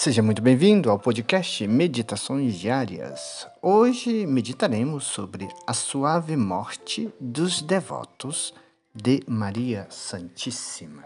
[0.00, 3.48] Seja muito bem-vindo ao podcast Meditações Diárias.
[3.60, 8.54] Hoje meditaremos sobre a suave morte dos devotos
[8.94, 11.04] de Maria Santíssima.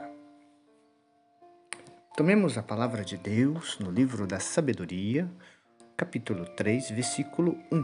[2.15, 5.27] Tomemos a palavra de Deus no livro da Sabedoria,
[5.97, 7.83] capítulo 3, versículo 1.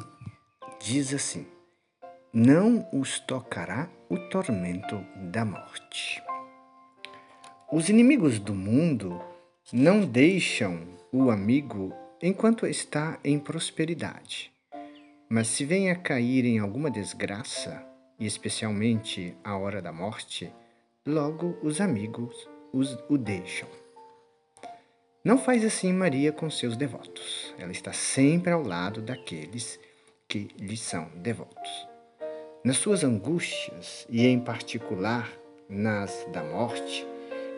[0.78, 1.46] Diz assim:
[2.34, 6.22] Não os tocará o tormento da morte.
[7.72, 9.18] Os inimigos do mundo
[9.72, 14.52] não deixam o amigo enquanto está em prosperidade.
[15.28, 17.84] Mas se vem a cair em alguma desgraça,
[18.18, 20.52] e especialmente a hora da morte,
[21.06, 23.68] logo os amigos os, o deixam.
[25.24, 27.54] Não faz assim Maria com seus devotos.
[27.58, 29.78] Ela está sempre ao lado daqueles
[30.26, 31.88] que lhe são devotos.
[32.64, 35.30] Nas suas angústias, e em particular
[35.68, 37.06] nas da morte,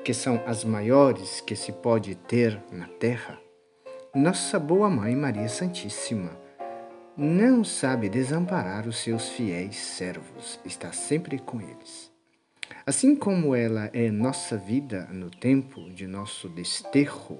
[0.04, 3.38] que são as maiores que se pode ter na terra,
[4.14, 6.38] nossa boa mãe Maria Santíssima
[7.16, 12.10] não sabe desamparar os seus fiéis servos, está sempre com eles.
[12.86, 17.38] Assim como ela é nossa vida no tempo de nosso desterro,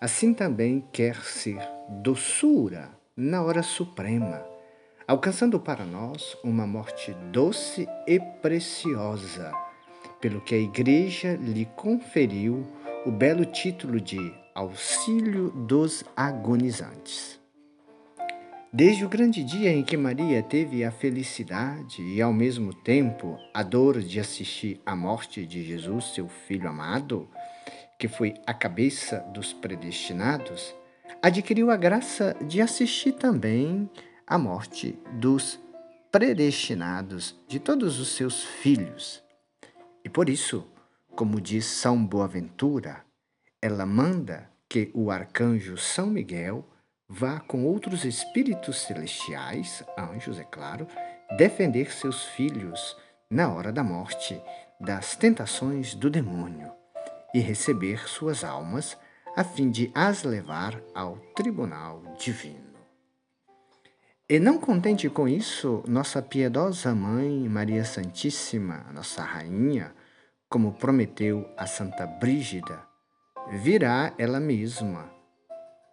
[0.00, 1.60] assim também quer ser
[2.02, 4.44] doçura na hora suprema,
[5.06, 9.52] alcançando para nós uma morte doce e preciosa
[10.22, 12.64] pelo que a Igreja lhe conferiu
[13.04, 17.40] o belo título de Auxílio dos Agonizantes.
[18.72, 23.64] Desde o grande dia em que Maria teve a felicidade e, ao mesmo tempo, a
[23.64, 27.28] dor de assistir à morte de Jesus, seu filho amado,
[27.98, 30.72] que foi a cabeça dos predestinados,
[31.20, 33.90] adquiriu a graça de assistir também
[34.24, 35.58] à morte dos
[36.12, 39.22] predestinados de todos os seus filhos
[40.04, 40.66] e por isso,
[41.14, 43.04] como diz São Boaventura,
[43.60, 46.66] ela manda que o arcanjo São Miguel
[47.08, 50.86] vá com outros espíritos celestiais, anjos, é claro,
[51.36, 52.96] defender seus filhos
[53.30, 54.40] na hora da morte
[54.80, 56.72] das tentações do demônio
[57.34, 58.96] e receber suas almas
[59.36, 62.71] a fim de as levar ao tribunal divino.
[64.32, 69.94] E não contente com isso, nossa piedosa mãe Maria Santíssima, nossa rainha,
[70.48, 72.82] como prometeu a Santa Brígida,
[73.62, 75.12] virá ela mesma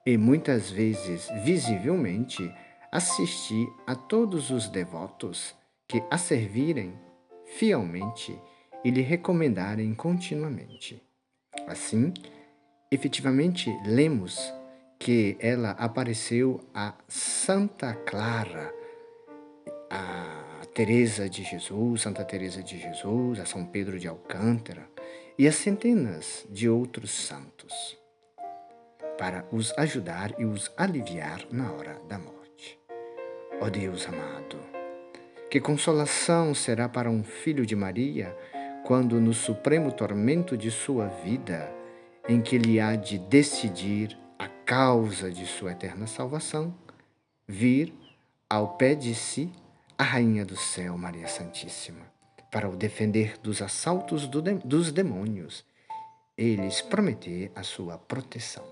[0.06, 2.50] e muitas vezes visivelmente
[2.94, 5.54] assistir a todos os devotos
[5.86, 6.98] que a servirem
[7.58, 8.40] fielmente
[8.86, 11.04] e lhe recomendarem continuamente.
[11.68, 12.14] Assim,
[12.90, 14.58] efetivamente lemos
[15.00, 18.74] que ela apareceu a Santa Clara,
[19.90, 24.90] a Teresa de Jesus, Santa Teresa de Jesus, a São Pedro de Alcântara
[25.38, 27.98] e a centenas de outros santos,
[29.18, 32.78] para os ajudar e os aliviar na hora da morte.
[33.62, 34.60] Ó oh Deus amado,
[35.50, 38.36] que consolação será para um filho de Maria
[38.86, 41.72] quando no supremo tormento de sua vida,
[42.28, 44.18] em que ele há de decidir
[44.70, 46.72] causa de sua eterna salvação,
[47.48, 47.92] vir
[48.48, 49.52] ao pé de si
[49.98, 52.06] a Rainha do Céu, Maria Santíssima,
[52.52, 55.66] para o defender dos assaltos do de, dos demônios
[56.38, 58.64] e lhes prometer a sua proteção.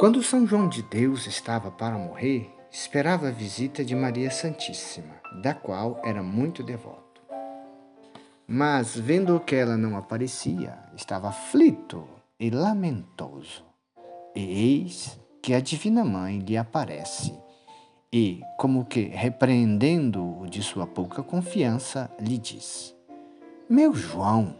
[0.00, 5.54] Quando São João de Deus estava para morrer, esperava a visita de Maria Santíssima, da
[5.54, 7.22] qual era muito devoto.
[8.48, 13.64] Mas, vendo que ela não aparecia, estava aflito e lamentoso.
[14.34, 17.34] E eis que a Divina Mãe lhe aparece
[18.12, 22.94] e, como que repreendendo-o de sua pouca confiança, lhe diz:
[23.68, 24.56] Meu João,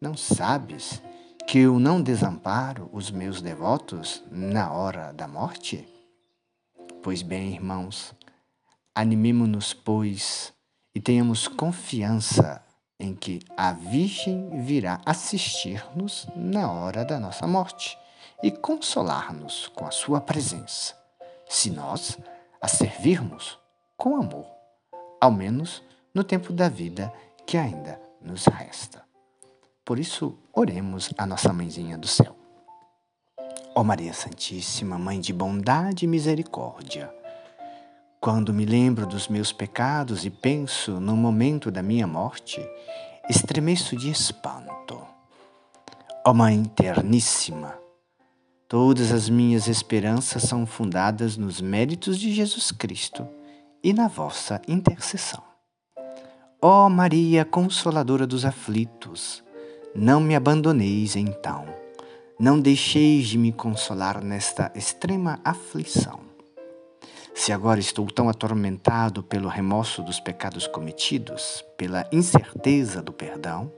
[0.00, 1.02] não sabes
[1.46, 5.88] que eu não desamparo os meus devotos na hora da morte?
[7.02, 8.14] Pois bem, irmãos,
[8.94, 10.52] animemo-nos, pois,
[10.94, 12.62] e tenhamos confiança
[12.98, 17.96] em que a Virgem virá assistir-nos na hora da nossa morte
[18.42, 20.96] e consolar-nos com a sua presença,
[21.48, 22.18] se nós
[22.60, 23.58] a servirmos
[23.96, 24.46] com amor,
[25.20, 25.82] ao menos
[26.14, 27.12] no tempo da vida
[27.46, 29.02] que ainda nos resta.
[29.84, 32.36] Por isso, oremos a nossa mãezinha do céu.
[33.74, 37.14] Ó Maria Santíssima, Mãe de bondade e misericórdia,
[38.20, 42.60] quando me lembro dos meus pecados e penso no momento da minha morte,
[43.30, 44.98] estremeço de espanto.
[46.26, 47.78] Ó oh Mãe terníssima,
[48.68, 53.26] todas as minhas esperanças são fundadas nos méritos de Jesus Cristo
[53.82, 55.42] e na vossa intercessão.
[56.60, 59.44] Ó oh Maria Consoladora dos aflitos,
[59.94, 61.66] não me abandoneis então,
[62.38, 66.27] não deixeis de me consolar nesta extrema aflição.
[67.34, 73.72] Se agora estou tão atormentado pelo remorso dos pecados cometidos, pela incerteza do perdão,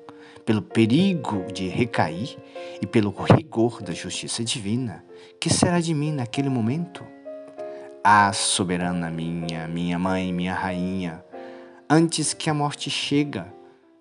[0.44, 2.37] pelo perigo de recair
[2.81, 5.05] e pelo rigor da justiça divina,
[5.41, 7.05] que será de mim naquele momento?
[8.02, 11.23] Ah, soberana minha, minha mãe, minha rainha,
[11.88, 13.53] antes que a morte chega,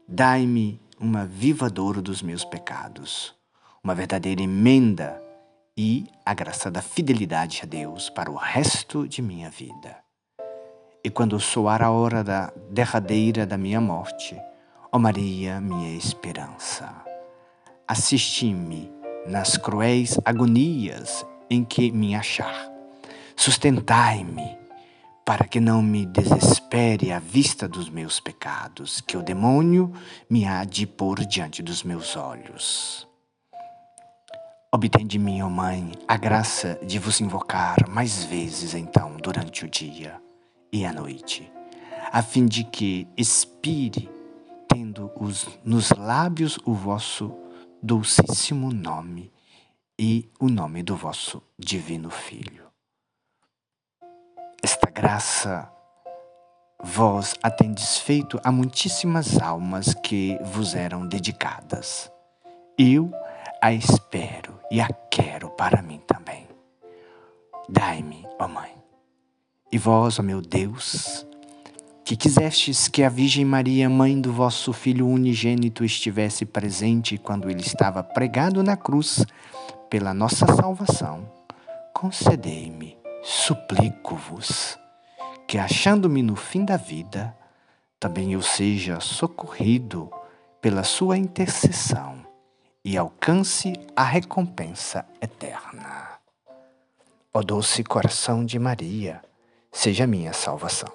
[0.08, 3.36] dai-me uma viva dor dos meus pecados,
[3.84, 5.22] uma verdadeira emenda
[5.82, 9.96] e a graça da fidelidade a Deus para o resto de minha vida.
[11.02, 14.38] E quando soar a hora da derradeira da minha morte,
[14.92, 16.94] ó Maria, minha esperança,
[17.88, 18.92] assisti-me
[19.26, 22.70] nas cruéis agonias em que me achar
[23.38, 24.58] Sustentai-me,
[25.26, 29.94] para que não me desespere à vista dos meus pecados, que o demônio
[30.30, 33.09] me há de pôr diante dos meus olhos.
[34.72, 39.66] Obtém de mim, ó oh Mãe, a graça de vos invocar mais vezes então durante
[39.66, 40.22] o dia
[40.72, 41.52] e a noite,
[42.12, 44.10] a fim de que expire,
[44.68, 47.34] tendo os, nos lábios o vosso
[47.82, 49.32] dulcíssimo nome
[50.00, 52.70] e o nome do vosso divino Filho
[54.62, 55.72] esta graça
[56.84, 62.12] vós a tendes feito a muitíssimas almas que vos eram dedicadas.
[62.78, 63.12] Eu
[63.62, 66.48] a espero e a quero para mim também.
[67.68, 68.74] Dai-me, ó Mãe.
[69.72, 71.26] E vós, ó meu Deus,
[72.06, 77.62] que quisestes que a Virgem Maria, mãe do vosso Filho unigênito, estivesse presente quando ele
[77.62, 79.26] estava pregado na cruz
[79.90, 81.30] pela nossa salvação,
[81.94, 84.78] concedei-me suplico-vos
[85.46, 87.36] que, achando-me no fim da vida,
[88.00, 90.10] também eu seja socorrido
[90.62, 92.29] pela sua intercessão
[92.90, 96.10] e alcance a recompensa eterna.
[97.32, 99.22] Ó doce coração de Maria,
[99.72, 100.92] seja minha salvação.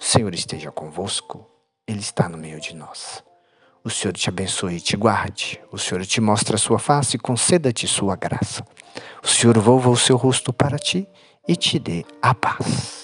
[0.00, 1.46] O Senhor esteja convosco,
[1.86, 3.22] Ele está no meio de nós.
[3.84, 5.60] O Senhor te abençoe e te guarde.
[5.70, 8.66] O Senhor te mostre a sua face e conceda-te sua graça.
[9.22, 11.06] O Senhor volva o seu rosto para ti
[11.46, 13.01] e te dê a paz.